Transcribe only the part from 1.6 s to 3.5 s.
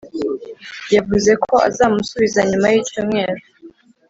azamusubiza nyuma y'icyumweru